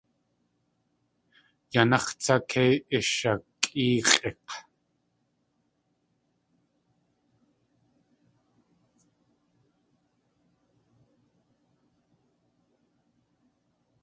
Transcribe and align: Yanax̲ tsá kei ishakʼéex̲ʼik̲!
Yanax̲ 1.73 2.11
tsá 2.21 2.35
kei 2.49 2.73
ishakʼéex̲ʼik̲! 2.97 4.49